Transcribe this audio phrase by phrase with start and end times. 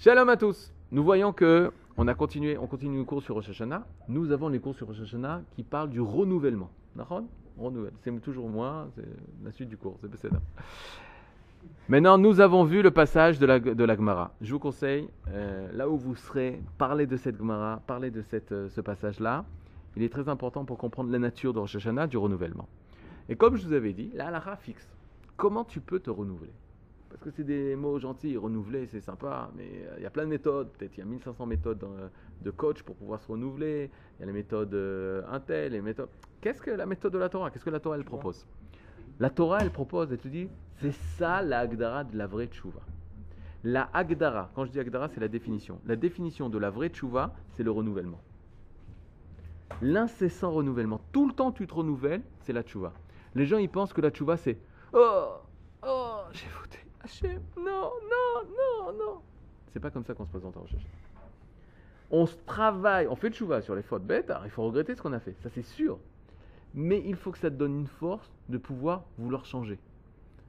[0.00, 0.72] Shalom à tous.
[0.92, 3.84] Nous voyons que on a continué, on continue le cours sur Rosh Hashanah.
[4.06, 6.70] Nous avons les cours sur Rosh Hashanah qui parlent du renouvellement.
[8.04, 9.04] C'est toujours moi, c'est
[9.44, 10.30] la suite du cours, c'est.
[11.88, 14.30] Maintenant, nous avons vu le passage de la, de la Gemara.
[14.40, 18.52] Je vous conseille, euh, là où vous serez, parlez de cette Gemara, parlez de cette,
[18.52, 19.44] euh, ce passage-là.
[19.96, 22.68] Il est très important pour comprendre la nature de Rosh Hashanah, du renouvellement.
[23.28, 24.88] Et comme je vous avais dit, la halakha fixe.
[25.36, 26.52] Comment tu peux te renouveler?
[27.10, 30.24] Parce que c'est des mots gentils, renouveler, c'est sympa, mais euh, il y a plein
[30.24, 30.68] de méthodes.
[30.72, 32.08] Peut-être il y a 1500 méthodes euh,
[32.42, 33.90] de coach pour pouvoir se renouveler.
[34.16, 36.10] Il y a les méthodes euh, Intel, les méthodes.
[36.40, 37.50] Qu'est-ce que la méthode de la Torah?
[37.50, 38.46] Qu'est-ce que la Torah elle propose?
[39.20, 42.80] La Torah elle propose, elle te dit, c'est ça la Agdara de la vraie tchouva.
[43.64, 45.80] La Agdara, quand je dis Agdara, c'est la définition.
[45.86, 48.20] La définition de la vraie tchouva, c'est le renouvellement.
[49.82, 51.00] L'incessant renouvellement.
[51.10, 52.92] Tout le temps tu te renouvelles, c'est la tchouva.
[53.34, 54.58] Les gens ils pensent que la tchouva c'est
[54.92, 55.38] Oh,
[55.86, 56.67] oh, j'ai voté
[57.56, 59.20] Non, non, non, non.
[59.72, 60.82] C'est pas comme ça qu'on se présente en Hashanah.
[62.10, 65.12] On se travaille, on fait tchouva sur les fautes bêtes, il faut regretter ce qu'on
[65.12, 65.98] a fait, ça c'est sûr.
[66.74, 69.78] Mais il faut que ça te donne une force de pouvoir vouloir changer,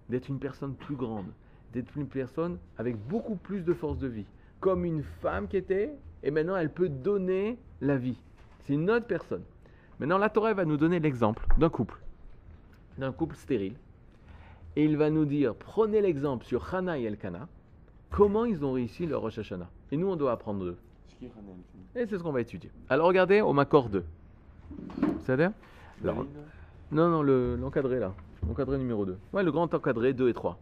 [0.08, 1.28] d'être une personne plus grande,
[1.74, 4.26] d'être une personne avec beaucoup plus de force de vie,
[4.62, 8.18] comme une femme qui était, et maintenant elle peut donner la vie.
[8.62, 9.44] C'est une autre personne.
[10.00, 12.00] Maintenant, la Torah va nous donner l'exemple d'un couple,
[12.98, 13.76] d'un couple stérile.
[14.76, 17.48] Et il va nous dire, prenez l'exemple sur Hana et Elkana,
[18.12, 19.70] comment ils ont réussi leur Rosh Hashanah.
[19.92, 20.78] Et nous, on doit apprendre d'eux.
[21.96, 22.72] Et c'est ce qu'on va étudier.
[22.90, 24.06] Alors regardez au Makor 2.
[25.22, 25.52] C'est-à-dire
[26.92, 28.14] Non, non, le- l'encadré là.
[28.48, 29.18] L'encadré numéro 2.
[29.34, 30.58] Ouais, le grand encadré 2 et 3.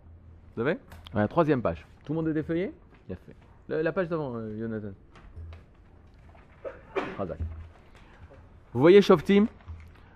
[0.55, 0.77] Vous avez
[1.13, 1.85] Ouais, troisième page.
[2.05, 2.71] Tout le monde est défeuillé
[3.07, 3.35] Bien fait.
[3.69, 4.87] La, la page d'avant, euh, Jonathan.
[7.17, 7.37] Razak.
[8.73, 9.45] Vous voyez Shoftim?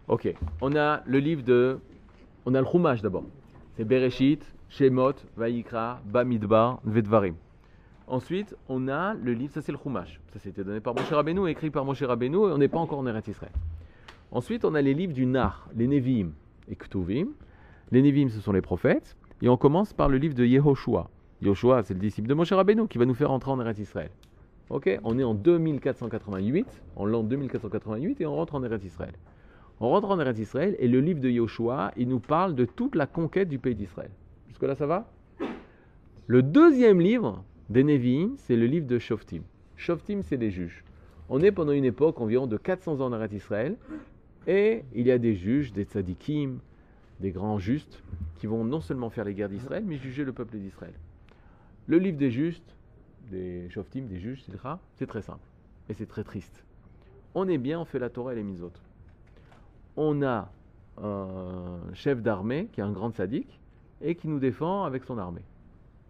[0.08, 0.34] Ok.
[0.62, 1.80] On a le livre de.
[2.46, 3.24] On a le Chumash d'abord.
[3.76, 7.36] C'est Bereshit, Shemot, Vayikra, Bamidbar, Vedvarim.
[8.08, 10.20] Ensuite, on a le livre, ça c'est le Chumash.
[10.34, 13.00] Ça c'était donné par Moshe Rabbeinu, écrit par Moshe Rabbeinu, et on n'est pas encore
[13.00, 13.54] en Eretz Israël.
[14.32, 16.32] Ensuite, on a les livres du Nar, les Nevi'im
[16.70, 17.28] et Ktuvim.
[17.92, 19.16] Les Nevi'im, ce sont les prophètes.
[19.42, 21.10] Et on commence par le livre de Yehoshua.
[21.42, 24.12] Yehoshua, c'est le disciple de Moshe Rabbeinu qui va nous faire entrer en Eretz Israël.
[24.70, 26.68] Ok On est en 2488,
[26.98, 29.14] en l'an 2488, et on rentre en Eretz Israël.
[29.84, 32.94] On rentre en Eretz Israël, et le livre de Yehoshua, il nous parle de toute
[32.94, 34.12] la conquête du pays d'Israël.
[34.48, 35.12] Jusque-là, ça va?
[36.28, 39.42] Le deuxième livre des Nevi'im, c'est le livre de Shoftim.
[39.78, 40.84] Shoftim, c'est les juges.
[41.30, 43.76] On est pendant une époque environ de 400 ans en Eretz Israël,
[44.46, 46.60] et il y a des juges, des tzadikim,
[47.20, 48.04] des grands justes,
[48.38, 50.94] qui vont non seulement faire les guerres d'Israël, mais juger le peuple d'Israël.
[51.88, 52.76] Le livre des justes,
[53.32, 55.48] des shoftim, des juges, etc., c'est très simple.
[55.90, 56.64] Et c'est très triste.
[57.34, 58.62] On est bien, on fait la Torah et les mises
[59.98, 60.50] On a
[61.02, 63.60] un chef d'armée qui est un grand sadique
[64.02, 65.44] et qui nous défend avec son armée.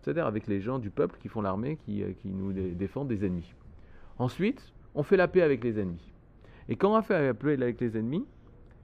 [0.01, 3.07] C'est-à-dire avec les gens du peuple qui font l'armée, qui, euh, qui nous dé- défendent
[3.07, 3.53] des ennemis.
[4.17, 6.11] Ensuite, on fait la paix avec les ennemis.
[6.69, 8.25] Et quand on fait la paix avec les ennemis,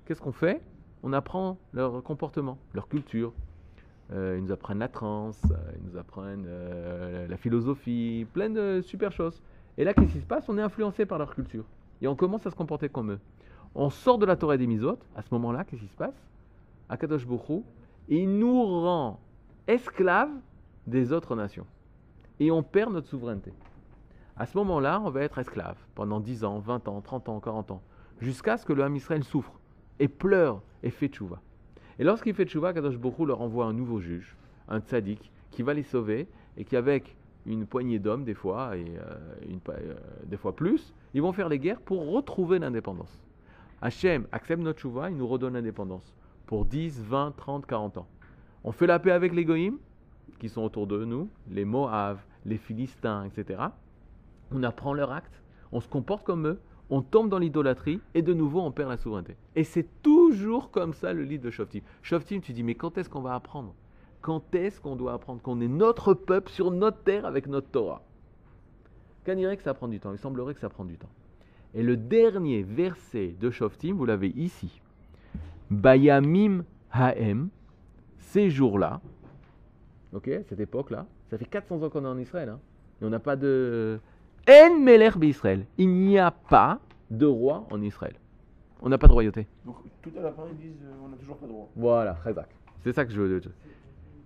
[0.06, 0.62] qu'est-ce qu'on fait?
[1.04, 3.34] On apprend leur comportement, leur culture.
[4.14, 6.48] Euh, ils nous apprennent la transe, euh, ils nous apprennent
[7.28, 9.42] la philosophie, plein de super choses.
[9.78, 10.48] Et là, qu'est-ce qui se passe?
[10.50, 11.66] On est influencé par leur culture.
[12.02, 13.20] Et on commence à se comporter comme eux.
[13.76, 16.16] On sort de la Torah des Misotes, à ce moment-là, qu'est-ce qui se passe?
[16.90, 17.62] Akadosh Bokhu,
[18.08, 19.20] il nous rend
[19.68, 20.32] esclaves
[20.86, 21.66] des autres nations.
[22.40, 23.52] Et on perd notre souveraineté.
[24.38, 27.72] À ce moment-là, on va être esclave pendant 10 ans, 20 ans, 30 ans, 40
[27.72, 27.82] ans,
[28.22, 29.60] jusqu'à ce que le Ham Israël souffre
[30.00, 31.42] et pleure et fait tchouva.
[32.00, 34.38] Et lorsqu'il fait tchouva, Kadosh Bokhu leur envoie un nouveau juge,
[34.70, 37.16] un tzaddik, qui va les sauver et qui, avec
[37.48, 39.96] une poignée d'hommes, des fois, et euh, euh,
[40.26, 43.24] des fois plus, ils vont faire les guerres pour retrouver l'indépendance.
[43.82, 46.14] Hachem accepte notre tchouva, il nous redonne l'indépendance
[46.46, 48.08] pour 10, 20, 30, 40 ans.
[48.64, 49.78] On fait la paix avec les goïms,
[50.40, 53.62] qui sont autour de nous, les Moaves, les Philistins, etc.
[54.52, 58.34] On apprend leur acte, on se comporte comme eux, on tombe dans l'idolâtrie et de
[58.34, 59.36] nouveau on perd la souveraineté.
[59.56, 61.82] Et c'est toujours comme ça le livre de Shoftim.
[62.02, 63.76] Shoftim, tu dis, mais quand est-ce qu'on va apprendre?
[64.22, 65.42] Quand est-ce qu'on doit apprendre?
[65.42, 68.02] Qu'on est notre peuple sur notre terre avec notre Torah?
[69.26, 71.10] Qu'on dirait que ça prend du temps, il semblerait que ça prend du temps.
[71.78, 74.82] Et le dernier verset de Shoftim, vous l'avez ici.
[75.70, 77.50] Bayamim Haem,
[78.18, 79.00] ces jours-là,
[80.12, 82.60] ok, cette époque-là, ça fait 400 ans qu'on est en Israël, hein,
[83.00, 84.00] et on n'a pas de.
[84.50, 85.68] En Meler Israël.
[85.78, 86.80] Il n'y a pas
[87.12, 88.16] de roi en Israël.
[88.82, 89.46] On n'a pas de royauté.
[89.64, 91.70] Donc tout à la fin, ils disent euh, on n'a toujours pas de droit.
[91.76, 92.18] Voilà.
[92.84, 93.52] C'est ça que je veux dire.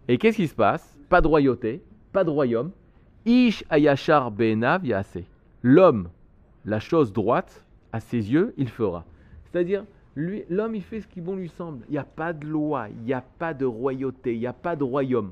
[0.07, 0.97] Et qu'est-ce qui se passe?
[1.09, 1.83] Pas de royauté,
[2.13, 2.71] pas de royaume.
[3.25, 5.23] Ish ayashar be'enav yase.
[5.63, 6.07] L'homme,
[6.65, 9.05] la chose droite, à ses yeux, il fera.
[9.45, 9.85] C'est-à-dire,
[10.15, 11.85] l'homme, il fait ce qui bon lui semble.
[11.89, 14.53] Il n'y a pas de loi, il n'y a pas de royauté, il n'y a
[14.53, 15.31] pas de royaume.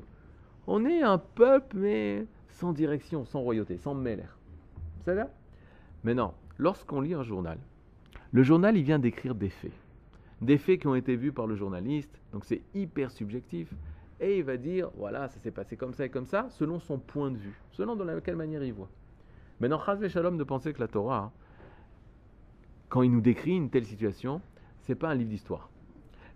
[0.66, 4.24] On est un peuple, mais sans direction, sans royauté, sans mêler.
[5.04, 5.30] C'est là
[6.04, 7.58] Maintenant, lorsqu'on lit un journal,
[8.32, 9.72] le journal, il vient décrire des faits.
[10.40, 13.72] Des faits qui ont été vus par le journaliste, donc c'est hyper subjectif.
[14.20, 16.98] Et il va dire, voilà, ça s'est passé comme ça et comme ça, selon son
[16.98, 18.88] point de vue, selon dans quelle manière il voit.
[19.60, 21.32] Maintenant, Chaz Shalom de penser que la Torah,
[22.88, 24.40] quand il nous décrit une telle situation,
[24.80, 25.68] c'est pas un livre d'histoire.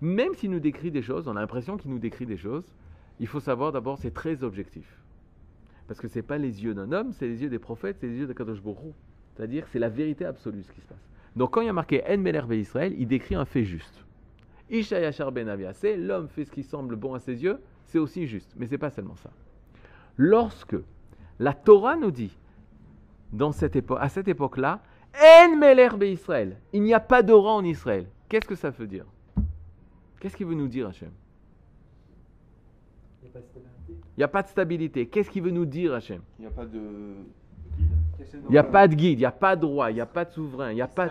[0.01, 2.75] Même s'il nous décrit des choses, on a l'impression qu'il nous décrit des choses,
[3.21, 5.01] il faut savoir d'abord, c'est très objectif.
[5.89, 8.07] Parce que ce n'est pas les yeux d'un homme, c'est les yeux des prophètes, c'est
[8.07, 8.93] les yeux de Kadosh Borou.
[9.35, 11.09] C'est-à-dire, c'est la vérité absolue ce qui se passe.
[11.37, 14.05] Donc quand il y a marqué En Meler Israël, il décrit un fait juste.
[14.71, 18.27] Isha Yachar Ben c'est l'homme fait ce qui semble bon à ses yeux, c'est aussi
[18.27, 18.55] juste.
[18.57, 19.31] Mais ce n'est pas seulement ça.
[20.17, 20.77] Lorsque
[21.39, 22.37] la Torah nous dit,
[23.35, 24.81] dans cette époque, à cette époque-là,
[25.15, 28.07] En Meler Israël, il n'y a pas de roi en Israël.
[28.29, 29.07] Qu'est-ce que ça veut dire?
[30.21, 31.11] Qu'est-ce qu'il veut nous dire, Hachem?
[33.23, 35.07] Il n'y a pas de stabilité.
[35.07, 36.21] Qu'est-ce qu'il veut nous dire, Hachem?
[36.39, 36.81] Il n'y a pas de.
[38.49, 40.07] Il n'y a pas de guide, il n'y a pas de roi, il n'y a
[40.07, 41.09] pas de souverain, il n'y a pas.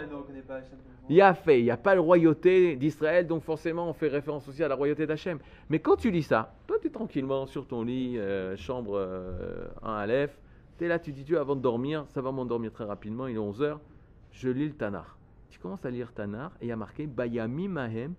[1.09, 4.07] Il y a fait, il n'y a pas de royauté d'Israël, donc forcément on fait
[4.07, 5.37] référence aussi à la royauté d'Hachem.
[5.69, 9.01] Mais quand tu lis ça, toi tu es tranquillement sur ton lit, euh, chambre 1
[9.01, 10.37] euh, à l'EF,
[10.77, 13.35] tu es là, tu dis Dieu avant de dormir, ça va m'endormir très rapidement, il
[13.35, 13.77] est 11h,
[14.31, 15.17] je lis le Tanar.
[15.49, 18.13] Tu commences à lire Tanar et il y a marqué Bayami Mahem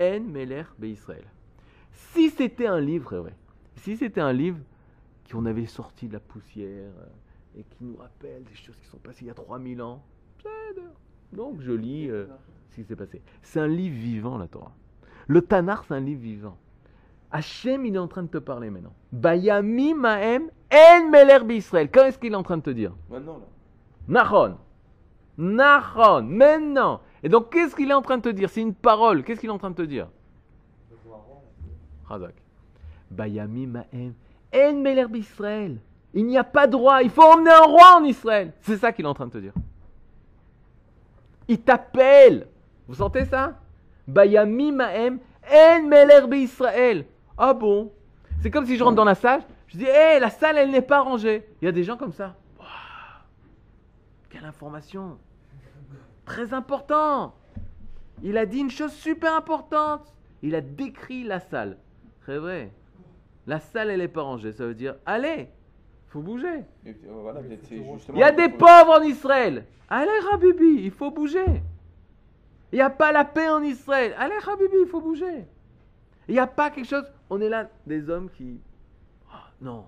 [0.00, 1.24] En Meler Israël.
[1.90, 3.34] Si c'était un livre, vrai,
[3.76, 4.58] si c'était un livre
[5.30, 7.06] qu'on avait sorti de la poussière, euh,
[7.56, 10.02] et qui nous rappelle des choses qui sont passées il y a 3000 ans.
[11.32, 12.26] Donc je lis euh,
[12.70, 13.22] ce qui s'est passé.
[13.42, 14.74] C'est un livre vivant, la Torah.
[15.26, 16.58] Le Tanar, c'est un livre vivant.
[17.30, 18.94] Hachem, il est en train de te parler maintenant.
[19.12, 21.88] Bayami Mahem En Meler Israël.
[21.92, 23.44] Quand est-ce qu'il est en train de te dire Maintenant, là.
[24.08, 24.56] Nahon.
[25.38, 26.22] Nahon.
[26.22, 27.00] Maintenant.
[27.22, 29.22] Et donc, qu'est-ce qu'il est en train de te dire C'est une parole.
[29.22, 30.08] Qu'est-ce qu'il est en train de te dire
[32.06, 32.34] Razak.
[33.10, 34.14] Bayami Mahem
[34.54, 35.78] En Meler Israël.
[36.12, 37.02] Il n'y a pas de roi.
[37.02, 38.52] Il faut emmener un roi en Israël.
[38.60, 39.52] C'est ça qu'il est en train de te dire.
[41.48, 42.48] Il t'appelle.
[42.86, 43.54] Vous sentez ça
[44.06, 45.18] Bayami Mahem
[45.50, 47.06] En Meler Israël.
[47.38, 47.92] Ah bon
[48.40, 49.42] C'est comme si je rentre dans la salle.
[49.68, 51.46] Je dis, hé, la salle, elle n'est pas rangée.
[51.60, 52.36] Il y a des gens comme ça.
[54.30, 55.18] quelle information
[56.24, 57.34] Très important.
[58.22, 60.14] Il a dit une chose super importante.
[60.42, 61.78] Il a décrit la salle.
[62.24, 62.70] C'est vrai.
[63.46, 64.52] La salle, elle n'est pas rangée.
[64.52, 65.48] Ça veut dire, allez,
[66.08, 66.64] faut bouger.
[66.84, 69.64] Il y a des pauvres en Israël.
[69.88, 71.62] Allez, Habibi, il faut bouger.
[72.72, 74.14] Il n'y a pas la paix en Israël.
[74.18, 75.44] Allez, Habibi, il faut bouger.
[76.28, 77.04] Il n'y a pas quelque chose.
[77.28, 78.60] On est là, des hommes qui.
[79.60, 79.86] Non,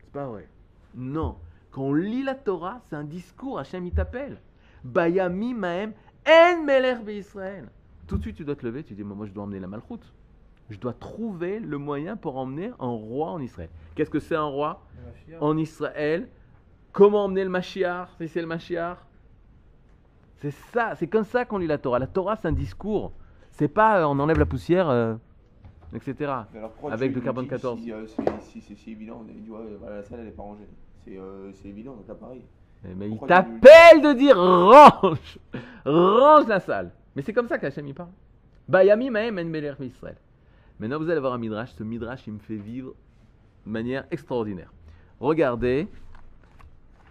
[0.00, 0.48] c'est pas vrai.
[0.94, 1.36] Non.
[1.70, 3.58] Quand on lit la Torah, c'est un discours.
[3.58, 4.38] Hachem, il t'appelle.
[4.84, 5.92] Bayami Mahem
[6.26, 7.68] En Meler Israël.
[8.06, 8.84] Tout de suite, tu dois te lever.
[8.84, 10.12] Tu dis Moi, je dois emmener la malchoute.
[10.70, 13.70] Je dois trouver le moyen pour emmener un roi en Israël.
[13.94, 14.82] Qu'est-ce que c'est un roi
[15.40, 16.28] en Israël?
[16.92, 18.98] Comment emmener le Mashiach, si c'est le Mashiach?
[20.36, 21.98] C'est ça, c'est comme ça qu'on lit la Torah.
[21.98, 23.12] La Torah, c'est un discours.
[23.50, 25.16] C'est pas euh, on enlève la poussière, euh,
[25.94, 26.32] etc.
[26.90, 27.80] avec le carbone 14.
[27.80, 29.58] Si, euh, c'est évident, on dit, ouais,
[29.88, 30.68] la salle, elle n'est pas rangée.
[31.04, 32.42] C'est évident, donc là, pareil.
[32.84, 35.38] Eh, mais il t'appelle de dire range
[35.84, 38.10] Range la salle Mais c'est comme ça qu'Hachem y parle.
[38.68, 40.16] Bayami Mahem En Israël.
[40.78, 41.72] Maintenant, vous allez voir un midrash.
[41.72, 42.94] Ce midrash, il me fait vivre
[43.66, 44.72] de manière extraordinaire.
[45.18, 45.88] Regardez,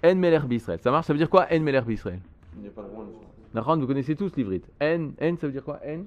[0.04, 0.80] En Meler Israël.
[0.81, 1.07] Ça marche?
[1.07, 2.19] Ça veut dire quoi En Meler Israël?
[2.56, 3.76] Il n'y a pas de roi.
[3.76, 4.69] vous connaissez tous l'ivrite.
[4.81, 6.04] En, En, ça veut dire quoi En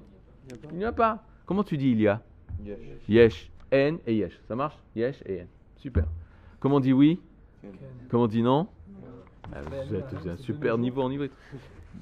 [0.71, 1.23] Il n'y a pas.
[1.45, 2.21] Comment tu dis il y a
[2.65, 2.77] Yesh.
[3.07, 3.51] Yesh.
[3.73, 4.39] En et Yesh.
[4.47, 4.75] Ça marche?
[4.95, 5.45] Yesh et En.
[5.77, 6.05] Super.
[6.59, 7.19] Comment on dit oui?
[8.09, 8.67] Comment on dit non?
[9.53, 11.33] Ah, Vous êtes un super niveau en ivrite.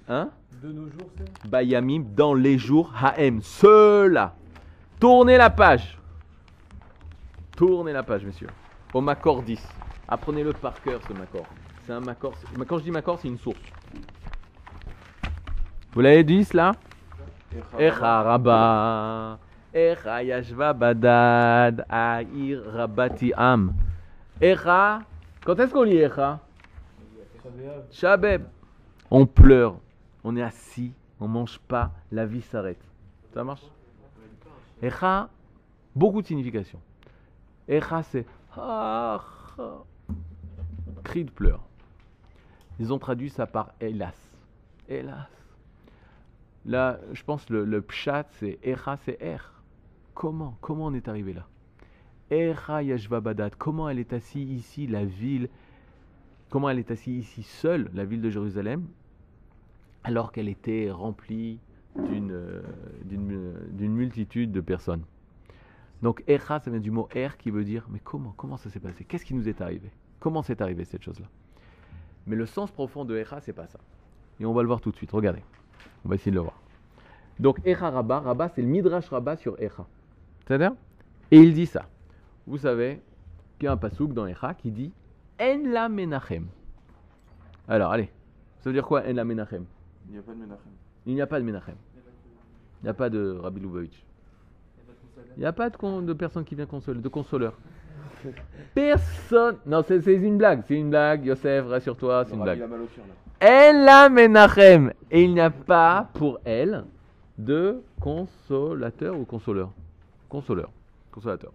[0.07, 0.29] Hein?
[0.61, 1.49] De nos jours, c'est?
[1.49, 3.41] Bayamim, dans les jours, Haem.
[3.41, 4.35] Cela.
[4.99, 5.97] Tournez la page.
[7.57, 8.49] Tournez la page, messieurs.
[8.93, 9.59] Au Macor 10.
[10.07, 11.45] Apprenez-le par cœur, ce Macor.
[11.85, 12.33] C'est un Macor.
[12.67, 13.57] Quand je dis Macor, c'est une source.
[15.93, 16.73] Vous l'avez dit, cela?
[17.79, 19.39] Echa Rabba.
[19.73, 21.85] Echa Yashva Badad.
[21.89, 23.73] Aïr Rabati Am.
[24.41, 25.01] Echa.
[25.45, 26.39] Quand est-ce qu'on lit Echa?
[27.91, 28.43] Shabeb.
[29.11, 29.77] On pleure.
[30.23, 30.93] On est assis.
[31.19, 31.91] On mange pas.
[32.11, 32.81] La vie s'arrête.
[33.33, 33.63] Ça marche?
[34.81, 35.29] Echa,
[35.95, 36.79] beaucoup de significations.
[37.67, 38.25] Echa, c'est
[41.03, 41.61] cri de pleurs.
[42.79, 44.15] Ils ont traduit ça par hélas.
[44.87, 45.27] Hélas.
[46.65, 49.37] Là, je pense le, le pshat, c'est Echa, c'est Er.
[50.19, 51.47] Comment Comment on est arrivé là?
[53.57, 55.47] Comment elle est assise ici, la ville?
[56.49, 58.85] Comment elle est assise ici seule, la ville de Jérusalem,
[60.03, 61.61] alors qu'elle était remplie
[61.95, 62.61] d'une
[63.05, 65.05] d'une multitude de personnes?
[66.01, 68.81] Donc, Echa, ça vient du mot Er qui veut dire Mais comment Comment ça s'est
[68.81, 69.05] passé?
[69.05, 69.89] Qu'est-ce qui nous est arrivé?
[70.19, 71.27] Comment c'est arrivé cette chose-là?
[72.27, 73.79] Mais le sens profond de Echa, c'est pas ça.
[74.41, 75.11] Et on va le voir tout de suite.
[75.11, 75.43] Regardez.
[76.03, 76.61] On va essayer de le voir.
[77.39, 79.87] Donc Echa Rabba, Rabba c'est le Midrash Rabba sur Echa.
[80.49, 80.71] C'est-à-dire
[81.29, 81.85] Et il dit ça.
[82.47, 83.01] Vous savez
[83.59, 84.91] qu'il y a un pasouk dans Echa qui dit
[85.39, 86.47] En la menachem.
[87.67, 88.09] Alors, allez.
[88.57, 89.65] Ça veut dire quoi En la menachem?
[90.09, 90.71] Il n'y a pas de Menachem.
[91.05, 91.75] Il n'y a pas de menachem.
[92.81, 94.03] Il n'y a pas de Rabbi Lubavitch.
[95.37, 97.53] Il n'y a pas de, con- de personne qui vient consoler, de consoleur.
[98.73, 99.57] Personne.
[99.67, 100.63] Non, c'est une blague.
[100.67, 101.25] C'est une blague.
[101.25, 102.63] Yosef, rassure-toi, c'est une blague.
[103.39, 104.93] Elle la menachem.
[105.11, 106.85] Et il n'y a pas pour elle
[107.37, 109.71] de consolateur ou consoleur.
[110.29, 110.69] Consoleur.
[111.11, 111.51] Consolateur.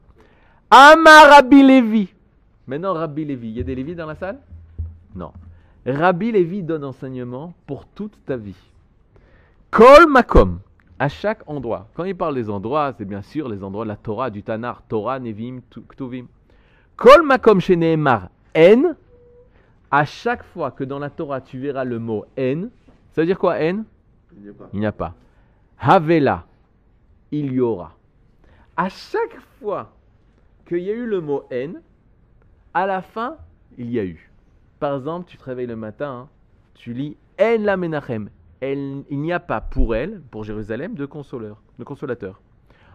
[0.71, 2.13] Amar Rabbi Lévi.
[2.67, 3.49] Maintenant, Rabbi Lévi.
[3.51, 4.39] Il y a des Lévi dans la salle?
[5.15, 5.33] Non.
[5.87, 8.57] Rabbi Lévi donne enseignement pour toute ta vie.
[9.71, 10.59] Kol makom.
[10.99, 11.89] À chaque endroit.
[11.95, 14.83] Quand il parle des endroits, c'est bien sûr les endroits de la Torah, du Tanar,
[14.89, 16.27] Torah, Nevim, Tu- Ktuvim.
[16.97, 18.95] Kol makom chez Nehemar en.
[19.91, 22.69] À chaque fois que dans la Torah tu verras le mot en,
[23.13, 23.85] ça veut dire quoi en
[24.37, 24.69] Il n'y a pas.
[24.73, 25.15] Il n'y a pas.
[25.79, 26.45] Havela,
[27.31, 27.93] il y aura.
[28.77, 29.93] À chaque fois
[30.67, 31.75] qu'il y a eu le mot en,
[32.73, 33.37] à la fin,
[33.79, 34.31] il y a eu.
[34.81, 36.29] Par exemple, tu te réveilles le matin, hein,
[36.75, 38.29] tu lis En la Menachem.
[38.61, 42.41] Elle- il n'y a pas pour elle, pour Jérusalem, de consoleur, de consolateur.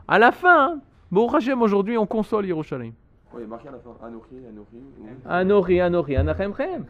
[0.07, 0.81] À la fin, hein,
[1.11, 1.29] bon
[1.61, 2.93] aujourd'hui, on console Yerushalayim.
[3.33, 3.91] A marqué à la fin.
[4.05, 4.35] Anochi.
[4.35, 6.85] ou- Anori, Anori, Anachem, Chem.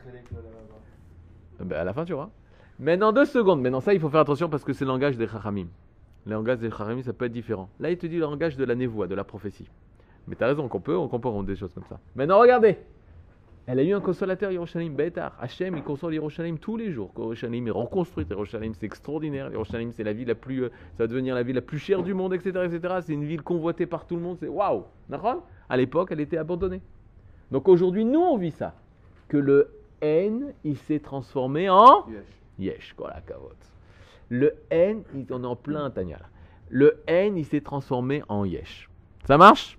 [1.59, 2.29] Ben, à la fin, tu vois.
[2.79, 4.91] Mais dans deux secondes, mais dans ça, il faut faire attention parce que c'est le
[4.91, 5.67] langage des Chachamim.
[6.29, 7.69] Le langage des Chachamim, ça peut être différent.
[7.79, 9.67] Là, il te dit le langage de la névoie, de la prophétie.
[10.27, 11.99] Mais tu as raison qu'on peut, on comprend des choses comme ça.
[12.15, 12.77] Maintenant, regardez.
[13.65, 15.35] Elle a eu un consolateur, Yerushalayim, Betar.
[15.39, 17.11] Hachem, il console Yerushalayim tous les jours.
[17.17, 18.29] Yerushalayim est reconstruite.
[18.29, 19.51] Yerushalayim, c'est extraordinaire.
[19.51, 20.65] Yerushalayim, c'est la ville la plus.
[20.65, 22.67] euh, ça va devenir la ville la plus chère du monde, etc.
[22.71, 22.99] etc.
[23.01, 24.37] C'est une ville convoitée par tout le monde.
[24.39, 24.83] C'est waouh.
[25.67, 26.81] À l'époque, elle était abandonnée.
[27.51, 28.75] Donc aujourd'hui, nous, on vit ça.
[29.29, 29.71] Que le
[30.01, 32.05] N, il s'est transformé en.
[32.07, 32.23] Yesh.
[32.59, 33.57] Yesh, quoi la cavote.
[34.29, 36.25] Le N, on est en plein Tanya là.
[36.69, 38.89] Le N, il s'est transformé en Yesh.
[39.25, 39.77] Ça marche?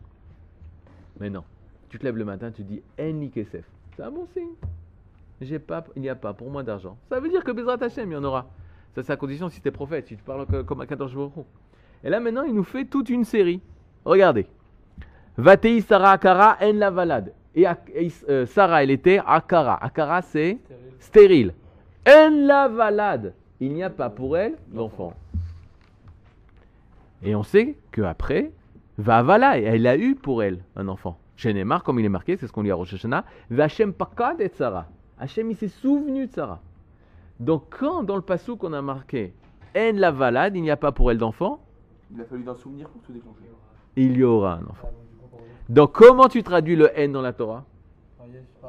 [1.21, 1.45] Mais non.
[1.89, 3.65] Tu te lèves le matin, tu dis N Likesef.
[3.97, 4.55] C'est un bon signe.
[5.41, 6.97] J'ai pas, il n'y a pas pour moi d'argent.
[7.09, 8.49] Ça veut dire que Bezrat Hashem, il y en aura.
[8.95, 11.33] Ça, c'est à condition si tu es prophète, si tu parles comme à 14 jours.
[12.03, 13.61] Et là, maintenant, il nous fait toute une série.
[14.05, 14.47] Regardez.
[15.37, 17.33] Vatei Sarah Akara en la valade.
[17.55, 17.67] Et,
[18.29, 19.83] euh, Sarah, elle était Akara.
[19.83, 20.59] Akara, c'est
[20.99, 21.55] stérile.
[22.07, 23.35] En la valade.
[23.61, 25.13] Il n'y a pas pour elle d'enfant.
[27.23, 28.53] Et on sait qu'après,
[28.97, 31.19] Vavala, elle a eu pour elle un enfant.
[31.37, 34.41] Chez Neymar, comme il est marqué, c'est ce qu'on lit à Rosh Hashanah, Vachem Pakad
[34.41, 34.87] et Sarah.
[35.19, 36.61] Hachem, il s'est souvenu de Sarah.
[37.39, 39.33] Donc, quand dans le passou qu'on a marqué
[39.77, 41.61] En la valade, il n'y a pas pour elle d'enfant,
[42.15, 43.45] Il a fallu d'un souvenir pour tout déclencher.
[43.97, 44.91] il y aura un enfant.
[45.69, 47.65] Donc, comment tu traduis le N dans la Torah?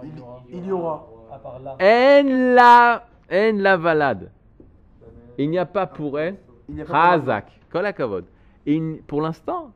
[0.03, 0.11] Il,
[0.49, 1.07] il y aura.
[1.31, 1.75] À part là.
[1.79, 4.31] En la, en la valade.
[5.37, 6.37] Il n'y a pas pour elle
[6.69, 8.25] Il n'y a pas Razak, kol hakavod.
[8.65, 9.71] Et il- pour l'instant,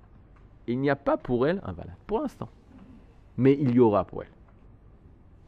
[0.67, 1.95] il n'y a pas pour elle un valade.
[2.07, 2.49] Pour l'instant.
[3.37, 4.29] Mais il y aura pour elle.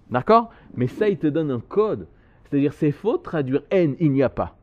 [0.10, 0.50] D'accord?
[0.74, 2.08] Mais ça, il te donne un code.
[2.46, 4.56] C'est-à-dire, c'est faux de traduire N, il n'y a pas.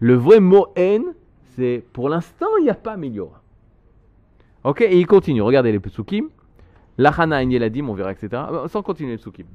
[0.00, 1.04] Le vrai mot N,
[1.56, 3.42] c'est pour l'instant, il n'y a pas, mais il y aura.
[4.64, 4.80] Ok?
[4.82, 5.42] Et il continue.
[5.42, 6.28] Regardez les psukim.
[6.98, 8.28] Lachana yeladim, on verra, etc.
[8.50, 9.46] Euh, Sans continuer les psukim.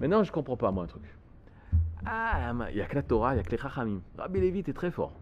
[0.00, 1.02] Maintenant, je comprends pas, moi, un truc.
[2.06, 4.00] Ah, il n'y a que la Torah, il n'y a que les Chachamim.
[4.16, 5.12] Rabbi Lévi, t'es très fort.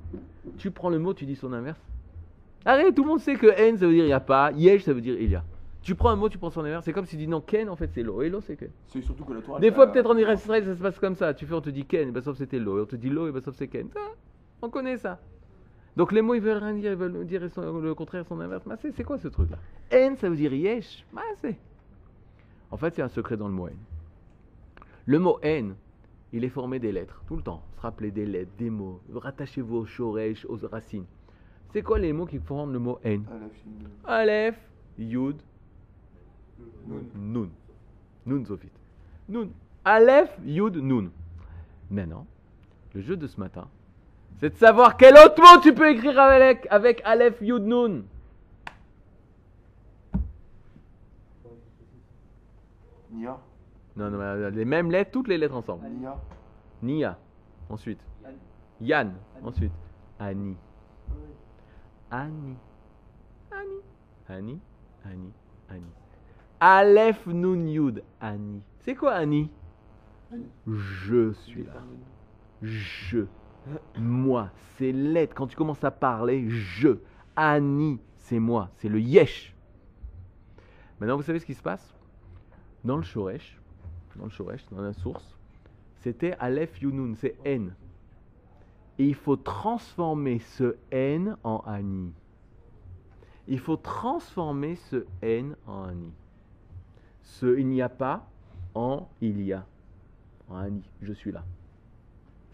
[0.58, 1.80] Tu prends le mot, tu dis son inverse.
[2.64, 4.52] Arrête, tout le monde sait que N, ça veut dire il n'y a pas.
[4.52, 5.44] Yesh, ça veut dire il y a.
[5.82, 6.84] Tu prends un mot, tu prends son inverse.
[6.84, 8.20] C'est comme si tu dis non, Ken, en fait, c'est l'eau.
[8.22, 8.70] Et l'eau, c'est Ken.
[8.88, 9.58] C'est surtout que la Torah.
[9.60, 11.32] Des fois, peut-être en Israël, ça se passe comme ça.
[11.34, 12.78] Tu fais, on te dit Ken, et ben, sauf c'était l'eau.
[12.78, 13.88] Et on te dit l'eau, et ben, sauf c'est Ken.
[13.92, 14.00] Ça,
[14.62, 15.18] on connaît ça.
[15.96, 18.64] Donc les mots, ils veulent rien dire, ils veulent dire son- le contraire, son inverse.
[18.66, 19.56] Mais c'est, quoi ce truc-là?
[19.90, 21.04] N, ça veut dire yesh.
[21.12, 21.56] Bah, c'est.
[22.70, 23.76] En fait, c'est un secret dans le mot N.
[25.06, 25.74] Le mot N,
[26.32, 27.62] il est formé des lettres, tout le temps.
[27.76, 29.00] Se rappeler des lettres, des mots.
[29.12, 31.06] Rattachez-vous aux shoresh, aux racines.
[31.72, 33.22] C'est quoi les mots qui forment le mot fille.
[34.04, 34.58] Aleph,
[34.98, 35.36] Yud,
[36.86, 37.04] Nun.
[37.14, 37.48] Nun.
[38.26, 38.70] Nun, Sophie.
[39.28, 39.48] Nun.
[39.84, 41.10] Aleph, Yud, Nun.
[41.90, 42.26] Maintenant,
[42.94, 43.68] le jeu de ce matin,
[44.38, 48.04] c'est de savoir quel autre mot tu peux écrire avec, avec Aleph, Yud, Nun.
[53.10, 53.38] Nia.
[53.98, 55.84] Non, non, euh, les mêmes lettres, toutes les lettres ensemble.
[55.88, 56.16] Nia.
[56.82, 57.18] Nia.
[57.68, 58.00] Ensuite.
[58.80, 59.12] Yann.
[59.42, 59.72] Ensuite.
[60.20, 60.56] Annie.
[62.08, 62.56] Annie.
[63.50, 63.82] Annie.
[64.28, 64.60] Annie.
[65.04, 65.32] Annie.
[65.68, 65.92] Annie.
[66.60, 68.04] Aleph, Nun, Yud.
[68.20, 68.62] Annie.
[68.78, 69.50] C'est quoi Annie?
[70.64, 71.82] Je suis là.
[72.62, 73.26] Je.
[73.96, 74.50] Moi.
[74.76, 75.34] C'est lettre.
[75.34, 76.98] Quand tu commences à parler, je.
[77.34, 78.70] Annie, c'est moi.
[78.76, 79.56] C'est le yesh.
[81.00, 81.96] Maintenant, vous savez ce qui se passe?
[82.84, 83.57] Dans le Shoresh,
[84.18, 85.36] dans le Shoresh, dans la source,
[86.00, 87.74] c'était Aleph Yunun, c'est N.
[88.98, 92.12] Et il faut transformer ce N en Ani.
[93.46, 96.12] Il faut transformer ce N en Ani.
[97.22, 98.28] Ce il n'y a pas
[98.74, 99.64] en il y a.
[100.48, 101.44] En Ani, je suis là.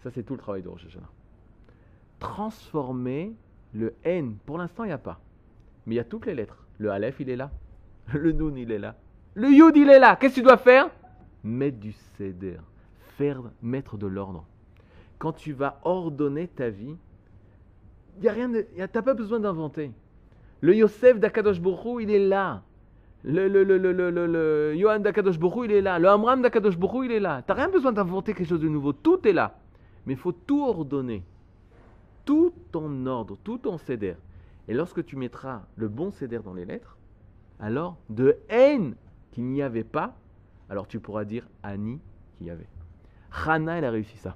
[0.03, 1.09] Ça, c'est tout le travail de Rosh Hashanah.
[2.19, 3.33] Transformer
[3.73, 4.37] le N.
[4.45, 5.19] Pour l'instant, il n'y a pas.
[5.85, 6.63] Mais il y a toutes les lettres.
[6.77, 7.51] Le Aleph, il est là.
[8.13, 8.95] Le Nun, il est là.
[9.33, 10.15] Le Yud, il est là.
[10.15, 10.89] Qu'est-ce que tu dois faire?
[11.45, 12.57] Mettre du Seder.
[13.17, 14.45] Faire, mettre de l'ordre.
[15.19, 16.95] Quand tu vas ordonner ta vie,
[18.21, 19.91] y a rien y a- t'as pas besoin d'inventer.
[20.61, 22.63] Le Yosef d'Akadosh Borou, il est là.
[23.23, 25.99] Le, le, le, le, le, le, le Yohan d'Akadosh il est là.
[25.99, 27.43] Le Amram d'Akadosh Borou, il est là.
[27.45, 28.93] T'as rien besoin d'inventer quelque chose de nouveau.
[28.93, 29.57] Tout est là.
[30.05, 31.23] Mais il faut tout ordonner.
[32.25, 34.15] Tout en ordre, tout en céder.
[34.67, 36.97] Et lorsque tu mettras le bon céder dans les lettres,
[37.59, 38.95] alors de haine
[39.31, 40.15] qu'il n'y avait pas,
[40.69, 41.99] alors tu pourras dire Ani
[42.37, 42.67] qu'il y avait.
[43.45, 44.35] Hana, elle a réussi ça.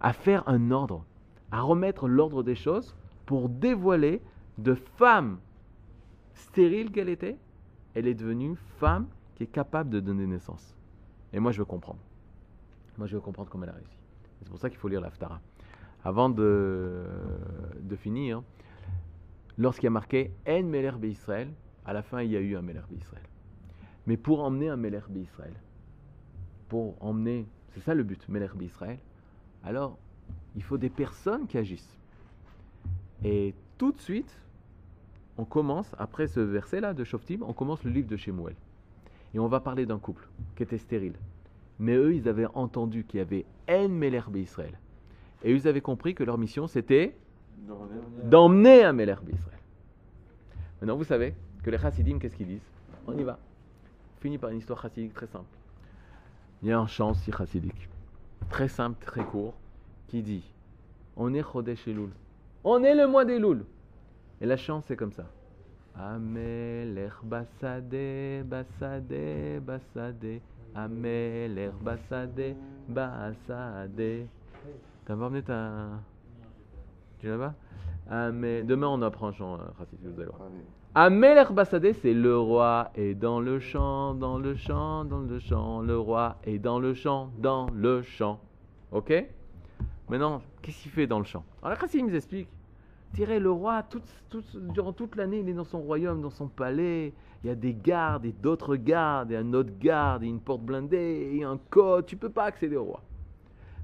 [0.00, 1.04] À faire un ordre,
[1.50, 4.20] à remettre l'ordre des choses pour dévoiler
[4.58, 5.38] de femme
[6.34, 7.36] stérile qu'elle était,
[7.94, 10.76] elle est devenue femme qui est capable de donner naissance.
[11.32, 12.00] Et moi, je veux comprendre.
[12.98, 13.96] Moi, je veux comprendre comment elle a réussi.
[14.42, 15.40] C'est pour ça qu'il faut lire l'Aftara.
[16.02, 17.04] Avant de,
[17.80, 18.42] de finir,
[19.58, 21.52] lorsqu'il y a marqué En Meler Israël,
[21.84, 23.29] à la fin, il y a eu un Meler Israël.
[24.06, 25.54] Mais pour emmener un Meler Israël,
[26.68, 28.98] pour emmener, c'est ça le but, Meler Israël,
[29.64, 29.98] alors
[30.56, 31.96] il faut des personnes qui agissent.
[33.24, 34.40] Et tout de suite,
[35.36, 38.56] on commence, après ce verset-là de Shoftim, on commence le livre de Shemuel.
[39.34, 40.26] Et on va parler d'un couple
[40.56, 41.14] qui était stérile.
[41.78, 44.78] Mais eux, ils avaient entendu qu'il y avait En Meler Israël.
[45.42, 47.16] Et ils avaient compris que leur mission, c'était
[48.24, 49.58] d'emmener un Meler Israël.
[50.80, 52.70] Maintenant, vous savez que les chassidim, qu'est-ce qu'ils disent?
[53.06, 53.38] On y va.
[54.20, 55.46] Fini par une histoire chassidique très simple.
[56.62, 57.88] Il y a un chant si chassidique,
[58.50, 59.54] très simple, très court,
[60.08, 60.44] qui dit
[61.16, 62.10] On est Chodesh Elul.
[62.64, 63.64] On est le mois des Loul.
[64.42, 65.24] Et la chant, c'est comme ça.
[65.96, 70.40] Amelech basade, basade, basade.
[70.74, 72.56] Amelech basade,
[72.88, 74.26] basade.
[75.06, 75.88] T'as pas emmené ta.
[77.18, 77.54] Tu l'as pas?
[78.10, 80.48] Ah, Demain, on apprend un chant euh, chassidique, vous allez voir.
[80.92, 85.82] Amelech Bassadeh, c'est le roi est dans le champ, dans le champ, dans le champ.
[85.82, 88.40] Le roi est dans le champ, dans le champ.
[88.90, 89.12] Ok?
[90.08, 91.44] Maintenant, qu'est-ce qu'il fait dans le champ?
[91.62, 92.48] Alors, la Chassim nous explique.
[93.14, 93.84] Tirez le roi,
[94.74, 97.12] durant toute l'année, il est dans son royaume, dans son palais.
[97.44, 100.62] Il y a des gardes et d'autres gardes, et un autre garde, et une porte
[100.62, 102.06] blindée, et un code.
[102.06, 103.00] Tu peux pas accéder au roi.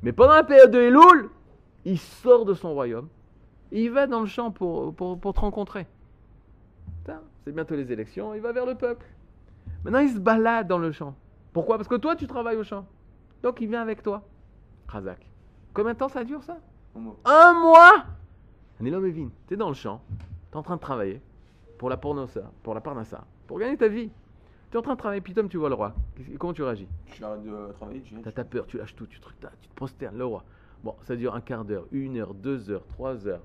[0.02, 1.30] Mais pendant la période de Elul,
[1.84, 3.06] il sort de son royaume.
[3.70, 5.86] Il va dans le champ pour, pour te rencontrer.
[7.46, 9.06] C'est bientôt les élections, il va vers le peuple.
[9.84, 11.14] Maintenant, il se balade dans le champ.
[11.52, 11.76] Pourquoi?
[11.76, 12.84] Parce que toi, tu travailles au champ.
[13.40, 14.24] Donc, il vient avec toi.
[14.88, 15.30] Razak.
[15.72, 16.58] Combien de temps ça dure, ça?
[16.96, 18.04] Un mois
[18.80, 20.02] Un homme Evin, t'es dans le champ,
[20.50, 21.22] t'es en train de travailler
[21.78, 24.10] pour la pornosa, pour la parnassa, pour gagner ta vie.
[24.72, 25.94] T'es en train de travailler, puis Tom, tu vois le roi.
[26.40, 26.88] Comment tu réagis?
[27.14, 28.16] Je arrête de travailler, tu.
[28.22, 30.42] T'as ta peur, tu lâches tout, tu, tu te prosternes, le roi.
[30.82, 33.42] Bon, ça dure un quart d'heure, une heure, deux heures, trois heures,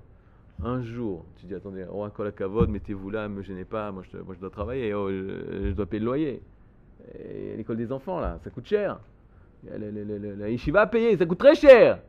[0.62, 1.24] un jour.
[1.36, 5.10] Tu dis, attendez, roi Kolakavod, mettez-vous là, me gênez pas, moi je, dois travailler, oh,
[5.10, 6.42] je, dois payer le loyer.
[7.56, 9.00] L'école des enfants, là, ça coûte cher.
[9.64, 12.00] La yeshiva à payer, ça coûte très cher.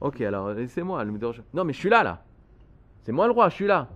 [0.00, 1.18] Ok, alors laissez-moi, le me.
[1.52, 2.24] Non, mais je suis là, là.
[3.02, 3.88] C'est moi le roi, je suis là.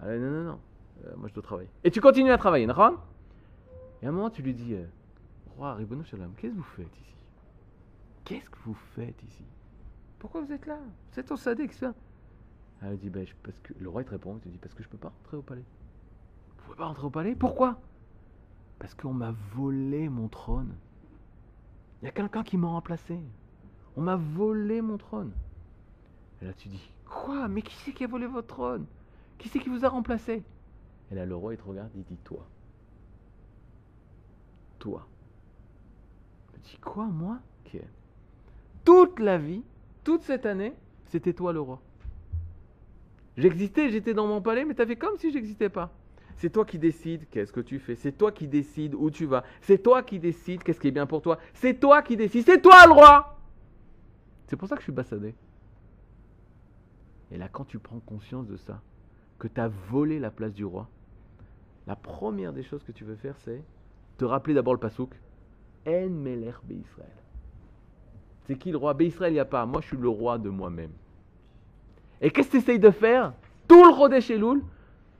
[0.00, 0.58] Ah, non, non, non,
[1.06, 1.68] Euh, moi je dois travailler.
[1.84, 3.06] Et tu continues à travailler, d'accord?
[4.02, 4.84] Et à un moment, tu lui dis, euh,
[5.56, 7.14] roi, Ribono Shalom, qu'est-ce que vous faites ici?
[8.24, 9.44] Qu'est-ce que vous faites ici?
[10.18, 10.78] Pourquoi vous êtes là?
[11.12, 11.94] Vous êtes Sadek, ça
[12.82, 13.72] Elle dit, ben, je- parce que...
[13.78, 15.64] le roi te répond, il te dit, parce que je peux pas rentrer au palais.
[16.48, 17.34] Vous pouvez pas rentrer au palais?
[17.34, 17.80] Pourquoi?
[18.78, 20.74] Parce qu'on m'a volé mon trône.
[22.02, 23.18] Il y a quelqu'un qui m'a remplacé.
[23.96, 25.32] On m'a volé mon trône.
[26.42, 27.48] Et là tu dis, quoi?
[27.48, 28.84] Mais qui c'est qui a volé votre trône?
[29.38, 30.42] Qui c'est qui vous a remplacé?
[31.10, 32.46] Et là le roi il te regarde, il dit, toi.
[34.78, 35.06] Toi.
[36.54, 37.38] Il dit, quoi, moi?
[38.84, 39.62] Toute la vie,
[40.04, 40.74] toute cette année,
[41.06, 41.80] c'était toi le roi.
[43.36, 45.92] J'existais, j'étais dans mon palais, mais t'as fait comme si j'existais pas.
[46.36, 47.96] C'est toi qui décides qu'est-ce que tu fais.
[47.96, 49.44] C'est toi qui décides où tu vas.
[49.62, 51.38] C'est toi qui décides qu'est-ce qui est bien pour toi.
[51.54, 52.44] C'est toi qui décides.
[52.44, 53.38] C'est toi le roi.
[54.46, 55.34] C'est pour ça que je suis bassadé.
[57.30, 58.80] Et là, quand tu prends conscience de ça,
[59.38, 60.88] que tu as volé la place du roi,
[61.86, 63.62] la première des choses que tu veux faire, c'est
[64.18, 65.14] te rappeler d'abord le pasouk.
[65.86, 67.10] En Meler Israël.
[68.46, 68.94] C'est qui le roi?
[69.00, 69.64] Israël, il n'y a pas.
[69.66, 70.90] Moi, je suis le roi de moi-même.
[72.20, 73.32] Et qu'est-ce que tu essayes de faire?
[73.68, 74.62] Tout le Rodesh Elul,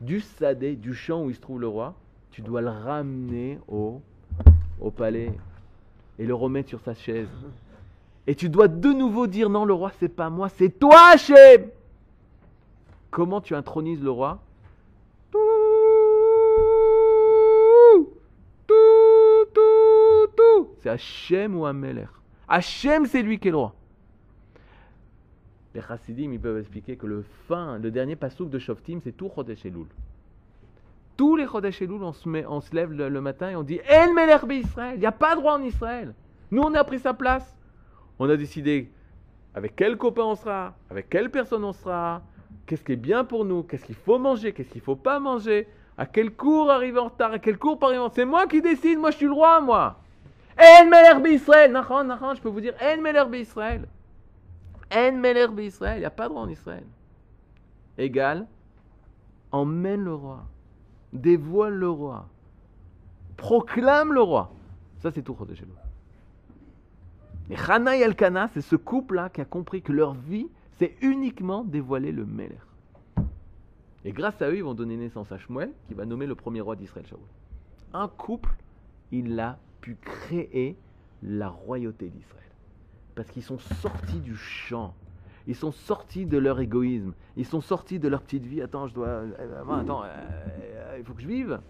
[0.01, 1.95] du Sadé, du champ où il se trouve le roi,
[2.31, 4.01] tu dois le ramener au,
[4.81, 5.33] au palais.
[6.19, 7.29] et le remettre sur sa chaise.
[8.27, 11.69] Et tu dois de nouveau dire non, le roi, c'est pas moi, c'est toi, Hachem.
[13.11, 14.41] Comment tu intronises le roi?
[15.31, 15.39] Tout,
[18.67, 18.75] tout,
[19.55, 20.69] tout, tout.
[20.83, 22.07] C'est Hachem ou Ameler?
[22.49, 23.75] Hachem, c'est lui qui est le roi.
[25.77, 29.29] Les chassidim, ils peuvent expliquer que le fin, le dernier pasouk de Shoftim, c'est tout
[29.29, 29.85] Chodesh Elul.
[31.19, 33.79] Tous les Chodesh Elul, on se, met, on se lève le, matin et on dit
[33.87, 34.95] El Melech Israël.
[34.95, 36.15] Il n'y a pas de roi en Israël.
[36.51, 37.55] Nous, on a pris sa place.
[38.19, 38.91] On a décidé
[39.55, 42.23] avec quel copain on sera, avec quelle personne on sera,
[42.65, 45.21] qu'est-ce qui est bien pour nous, qu'est-ce qu'il faut manger, qu'est-ce qu'il ne faut pas
[45.21, 48.17] manger, à quel cours arriver en retard, à quel cours pas arriver en retard.
[48.17, 50.01] C'est moi qui décide, moi je suis le roi, moi.
[50.59, 51.71] En Melech Israël.
[51.75, 53.87] Je peux vous dire En Melech Israël.
[54.93, 55.99] En Melech Israël.
[55.99, 56.85] Il n'y a pas de roi en Israël.
[57.99, 58.47] Égal,
[59.53, 60.47] emmène le roi,
[61.13, 62.29] dévoile le roi,
[63.37, 64.53] proclame le roi.
[64.99, 65.63] Ça, c'est tout Chodesh.
[67.49, 71.65] Et Hana et Elkana, c'est ce couple-là qui a compris que leur vie, c'est uniquement
[71.65, 72.59] dévoiler le Meler.
[74.05, 76.61] Et grâce à eux, ils vont donner naissance à Shmuel, qui va nommer le premier
[76.61, 77.19] roi d'Israël, Shaul.
[77.93, 78.51] Un couple,
[79.11, 80.77] il a pu créer
[81.23, 82.46] la royauté d'Israël.
[83.17, 84.95] Parce qu'ils sont sortis du champ.
[85.49, 87.15] Ils sont sortis de leur égoïsme.
[87.37, 88.61] Ils sont sortis de leur petite vie.
[88.63, 89.07] Attends, je dois.
[89.09, 91.61] euh, Attends, euh, euh, il faut que je vive.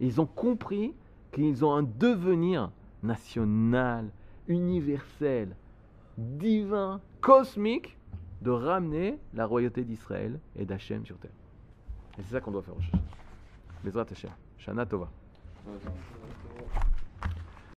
[0.00, 0.94] Ils ont compris
[1.32, 2.70] qu'ils ont un devenir
[3.02, 4.10] national,
[4.48, 5.56] universel,
[6.18, 7.96] divin, cosmique,
[8.42, 11.30] de ramener la royauté d'Israël et d'Hachem sur terre.
[12.18, 13.02] Et c'est ça qu'on doit faire au Shana.
[13.84, 14.30] Bezrat Hashem.
[14.58, 15.08] Shana Tova.